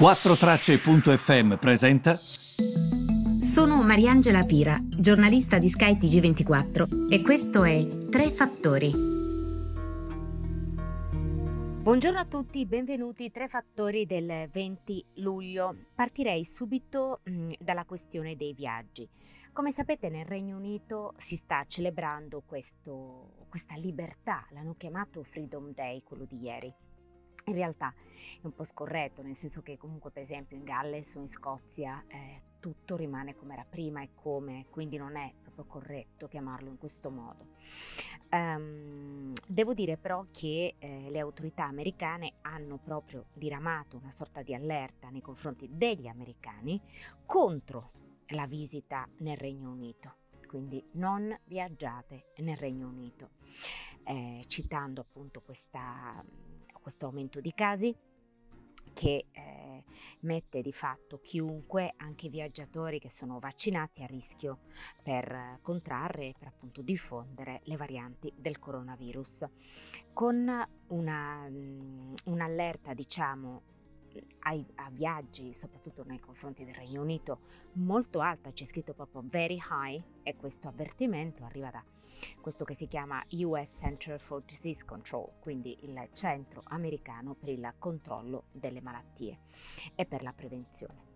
[0.00, 8.92] 4Tracce.fm presenta Sono Mariangela Pira, giornalista di Sky TG24 e questo è Tre Fattori.
[11.82, 15.76] Buongiorno a tutti, benvenuti Tre Fattori del 20 luglio.
[15.94, 19.06] Partirei subito mh, dalla questione dei viaggi.
[19.52, 26.02] Come sapete nel Regno Unito si sta celebrando questo, questa libertà, l'hanno chiamato Freedom Day,
[26.02, 26.72] quello di ieri.
[27.46, 27.92] In realtà
[28.40, 32.02] è un po' scorretto, nel senso che comunque per esempio in Galles o in Scozia
[32.06, 36.78] eh, tutto rimane come era prima e come, quindi non è proprio corretto chiamarlo in
[36.78, 37.56] questo modo.
[38.30, 44.54] Um, devo dire però che eh, le autorità americane hanno proprio diramato una sorta di
[44.54, 46.80] allerta nei confronti degli americani
[47.26, 47.92] contro
[48.28, 50.14] la visita nel Regno Unito,
[50.46, 53.30] quindi non viaggiate nel Regno Unito,
[54.04, 56.24] eh, citando appunto questa,
[56.90, 57.94] questo aumento di casi
[58.92, 59.84] che eh,
[60.20, 64.58] mette di fatto chiunque, anche i viaggiatori che sono vaccinati, a rischio
[65.00, 69.46] per contrarre e per appunto diffondere le varianti del coronavirus.
[70.12, 70.50] Con
[70.88, 73.62] una, um, un'allerta, diciamo,
[74.40, 77.38] ai, a viaggi, soprattutto nei confronti del Regno Unito,
[77.74, 81.84] molto alta, c'è scritto proprio very high e questo avvertimento arriva da
[82.40, 87.74] questo che si chiama US Center for Disease Control, quindi il centro americano per il
[87.78, 89.38] controllo delle malattie
[89.94, 91.08] e per la prevenzione.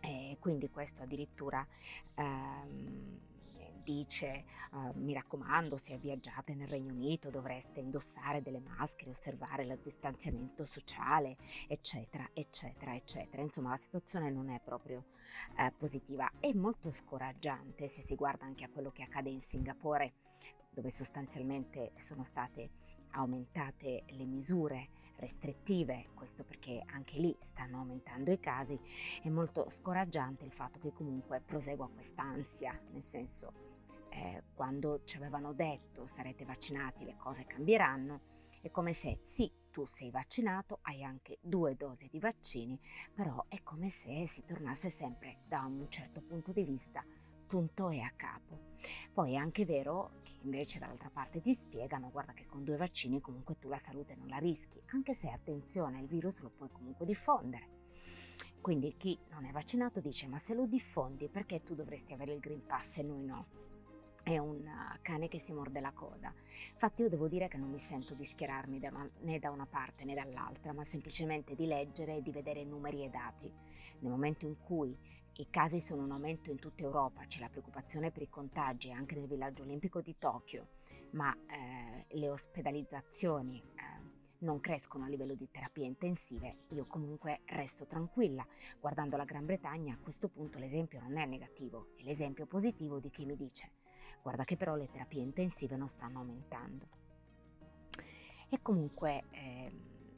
[0.00, 1.66] E quindi questo addirittura
[2.14, 3.20] ehm,
[3.88, 9.78] dice uh, mi raccomando se viaggiate nel Regno Unito dovreste indossare delle maschere, osservare il
[9.82, 13.40] distanziamento sociale, eccetera, eccetera, eccetera.
[13.40, 15.06] Insomma la situazione non è proprio
[15.56, 20.12] uh, positiva, è molto scoraggiante se si guarda anche a quello che accade in Singapore
[20.68, 22.70] dove sostanzialmente sono state
[23.12, 28.78] aumentate le misure restrittive, questo perché anche lì stanno aumentando i casi,
[29.22, 33.67] è molto scoraggiante il fatto che comunque prosegua quest'ansia, nel senso
[34.18, 38.20] eh, quando ci avevano detto sarete vaccinati le cose cambieranno,
[38.60, 42.78] è come se sì, tu sei vaccinato, hai anche due dosi di vaccini,
[43.14, 47.04] però è come se si tornasse sempre da un certo punto di vista
[47.46, 48.58] punto e a capo.
[49.12, 53.20] Poi è anche vero che invece dall'altra parte ti spiegano, guarda che con due vaccini
[53.20, 57.06] comunque tu la salute non la rischi, anche se attenzione, il virus lo puoi comunque
[57.06, 57.76] diffondere.
[58.60, 62.40] Quindi chi non è vaccinato dice ma se lo diffondi perché tu dovresti avere il
[62.40, 63.46] Green Pass e noi no?
[64.28, 66.32] È un uh, cane che si morde la coda.
[66.72, 68.90] Infatti io devo dire che non mi sento di schierarmi da
[69.20, 73.08] né da una parte né dall'altra, ma semplicemente di leggere e di vedere numeri e
[73.08, 73.50] dati.
[74.00, 74.96] Nel momento in cui
[75.36, 79.14] i casi sono in aumento in tutta Europa, c'è la preoccupazione per i contagi anche
[79.14, 80.68] nel villaggio olimpico di Tokyo,
[81.12, 83.98] ma eh, le ospedalizzazioni eh,
[84.40, 88.46] non crescono a livello di terapie intensive, io comunque resto tranquilla.
[88.78, 93.10] Guardando la Gran Bretagna a questo punto l'esempio non è negativo, è l'esempio positivo di
[93.10, 93.70] chi mi dice
[94.28, 96.86] Guarda che però le terapie intensive non stanno aumentando.
[98.50, 99.72] E comunque eh,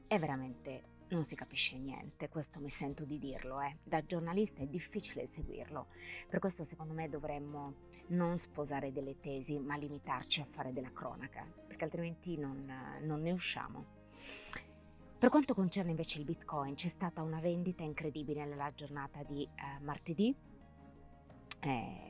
[0.09, 3.77] è veramente non si capisce niente, questo mi sento di dirlo, eh.
[3.85, 5.87] da giornalista è difficile seguirlo,
[6.29, 7.75] per questo secondo me dovremmo
[8.09, 12.69] non sposare delle tesi ma limitarci a fare della cronaca, perché altrimenti non,
[13.03, 13.85] non ne usciamo.
[15.19, 19.81] Per quanto concerne invece il Bitcoin, c'è stata una vendita incredibile nella giornata di eh,
[19.83, 20.35] martedì.
[21.61, 22.10] Eh,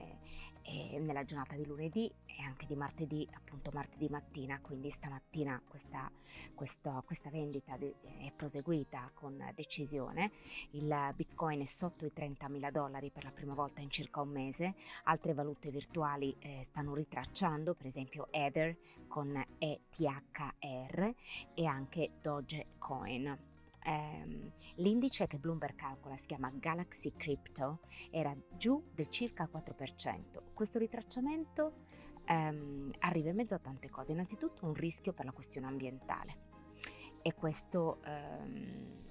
[0.99, 6.11] nella giornata di lunedì e anche di martedì, appunto martedì mattina, quindi stamattina questa,
[6.55, 10.31] questa, questa vendita è proseguita con decisione.
[10.73, 14.75] Il bitcoin è sotto i 30.000 dollari per la prima volta in circa un mese,
[15.05, 18.77] altre valute virtuali eh, stanno ritracciando, per esempio Ether
[19.09, 21.15] con ETHR
[21.55, 23.50] e anche Dogecoin.
[23.85, 27.81] Um, l'indice che Bloomberg calcola si chiama Galaxy Crypto
[28.11, 30.53] era giù del circa 4%.
[30.53, 31.87] Questo ritracciamento
[32.29, 34.13] um, arriva in mezzo a tante cose.
[34.13, 36.49] Innanzitutto un rischio per la questione ambientale
[37.23, 39.09] e questo um,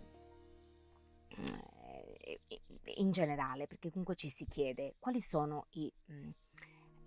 [2.96, 5.92] in generale, perché comunque ci si chiede quali sono i,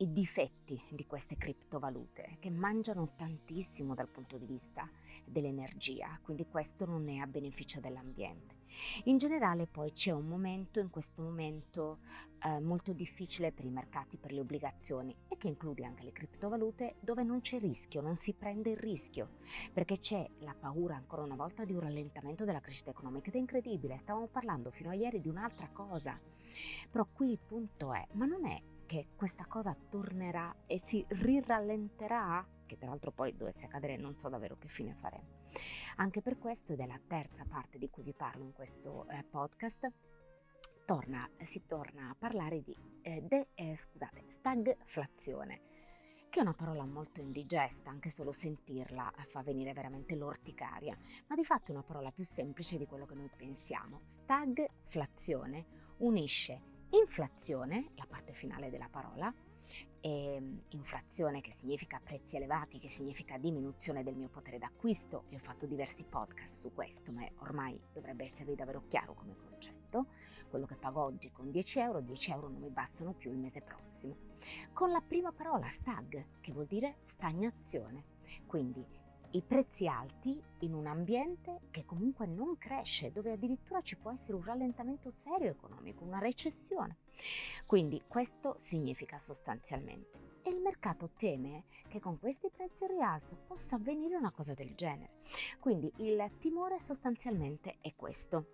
[0.02, 4.90] i difetti di queste criptovalute che mangiano tantissimo dal punto di vista
[5.24, 8.56] dell'energia, quindi questo non è a beneficio dell'ambiente.
[9.04, 11.98] In generale poi c'è un momento, in questo momento
[12.42, 16.96] eh, molto difficile per i mercati, per le obbligazioni e che include anche le criptovalute
[16.98, 19.36] dove non c'è rischio, non si prende il rischio,
[19.72, 23.38] perché c'è la paura ancora una volta di un rallentamento della crescita economica ed è
[23.38, 26.18] incredibile, stavamo parlando fino a ieri di un'altra cosa,
[26.90, 28.60] però qui il punto è, ma non è
[28.92, 32.46] che questa cosa tornerà e si rirallenterà?
[32.66, 35.40] Che tra l'altro poi dovesse accadere non so davvero che fine faremo.
[35.96, 39.24] Anche per questo, ed è la terza parte di cui vi parlo in questo eh,
[39.24, 39.90] podcast,
[40.84, 45.60] torna, si torna a parlare di eh, de, eh, scusate, stagflazione,
[46.28, 50.94] che è una parola molto indigesta, anche solo sentirla fa venire veramente l'orticaria,
[51.28, 54.00] ma di fatto è una parola più semplice di quello che noi pensiamo.
[54.24, 55.64] Stagflazione
[55.98, 59.32] unisce inflazione, la parte finale della parola,
[60.00, 65.36] e ehm, inflazione che significa prezzi elevati, che significa diminuzione del mio potere d'acquisto, e
[65.36, 70.06] ho fatto diversi podcast su questo, ma ormai dovrebbe esservi davvero chiaro come concetto,
[70.50, 73.62] quello che pago oggi con 10 euro, 10 euro non mi bastano più il mese
[73.62, 74.16] prossimo.
[74.72, 78.04] Con la prima parola stag, che vuol dire stagnazione,
[78.46, 78.84] quindi
[79.34, 84.34] i prezzi alti in un ambiente che comunque non cresce, dove addirittura ci può essere
[84.34, 86.98] un rallentamento serio economico, una recessione.
[87.64, 90.40] Quindi questo significa sostanzialmente.
[90.42, 94.74] E il mercato teme che con questi prezzi in rialzo possa avvenire una cosa del
[94.74, 95.20] genere.
[95.60, 98.46] Quindi il timore sostanzialmente è questo.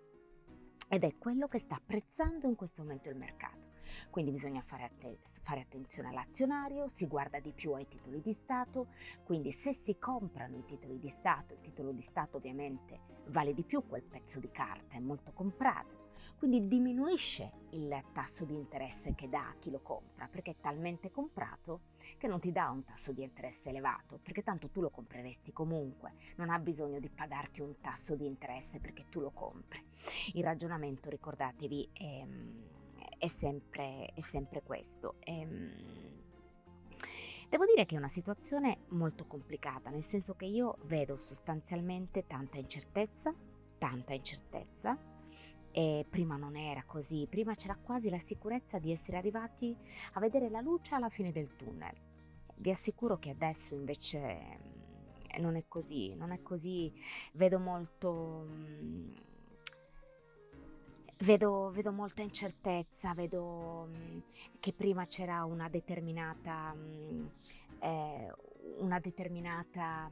[0.87, 3.68] Ed è quello che sta apprezzando in questo momento il mercato.
[4.09, 8.87] Quindi bisogna fare, att- fare, attenzione all'azionario, si guarda di più ai titoli di Stato,
[9.23, 13.63] quindi se si comprano i titoli di Stato, il titolo di Stato ovviamente vale di
[13.63, 16.07] più quel pezzo di carta, è molto comprato,
[16.37, 21.11] quindi diminuisce il tasso di interesse che dà a chi lo compra, perché è talmente
[21.11, 21.81] comprato
[22.17, 26.13] che non ti dà un tasso di interesse elevato, perché tanto tu lo compreresti comunque,
[26.37, 29.83] non ha bisogno di pagarti un tasso di interesse perché tu lo compri.
[30.33, 32.25] Il ragionamento, ricordatevi, è
[33.19, 35.15] è sempre, è sempre questo.
[35.19, 35.71] Ehm,
[37.49, 42.57] devo dire che è una situazione molto complicata, nel senso che io vedo sostanzialmente tanta
[42.57, 43.33] incertezza,
[43.77, 44.97] tanta incertezza,
[45.71, 49.75] e prima non era così, prima c'era quasi la sicurezza di essere arrivati
[50.13, 51.95] a vedere la luce alla fine del tunnel.
[52.55, 56.91] Vi assicuro che adesso invece mm, non è così, non è così,
[57.33, 59.11] vedo molto mm,
[61.21, 64.19] Vedo, vedo, molta incertezza, vedo mh, mm,
[64.61, 67.25] che prima c'era una determinata, mh, mm,
[67.79, 68.33] eh,
[68.77, 70.09] una determinata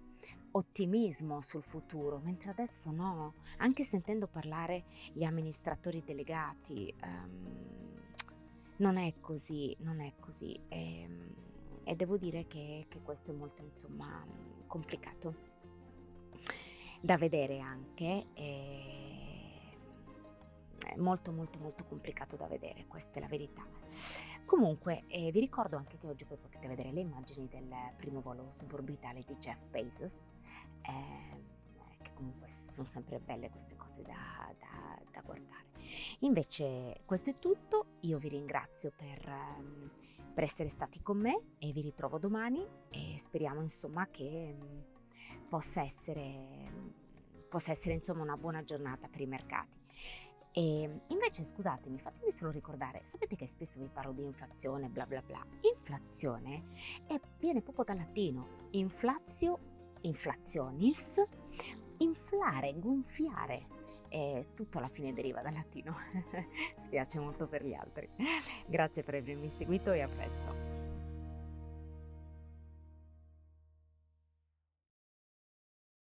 [0.52, 4.84] ottimismo sul futuro, mentre adesso no, anche sentendo parlare
[5.14, 8.02] gli amministratori delegati, um,
[8.78, 11.36] non è così, non è così e, ehm,
[11.86, 14.26] e devo dire che, che, questo è molto insomma
[14.68, 15.36] complicato
[17.00, 18.26] da vedere anche.
[18.34, 18.97] E,
[20.98, 23.66] molto molto molto complicato da vedere, questa è la verità.
[24.46, 27.68] Comunque eh, vi ricordo anche che oggi poi potete vedere le immagini del
[27.98, 30.14] primo volo suborbitale di Jeff Bezos,
[30.84, 31.44] eh,
[32.02, 35.66] che comunque sono sempre belle queste cose da, da, da, guardare.
[36.20, 39.90] Invece questo è tutto, io vi ringrazio per, um,
[40.34, 44.84] per, essere stati con me e vi ritrovo domani e speriamo insomma che um,
[45.50, 46.72] possa essere,
[47.50, 49.77] possa essere insomma una buona giornata per i mercati.
[50.58, 55.06] E ehm, invece, scusatemi, fatemi solo ricordare, sapete che spesso vi parlo di inflazione, bla
[55.06, 55.46] bla bla.
[55.62, 56.64] Inflazione
[57.06, 59.60] è, viene proprio dal latino, inflazio,
[60.02, 61.22] inflazionis,
[61.98, 63.76] inflare, gonfiare.
[64.10, 65.96] E tutto alla fine deriva dal latino.
[66.86, 68.10] Spiace molto per gli altri.
[68.66, 70.67] Grazie per avermi seguito e a presto.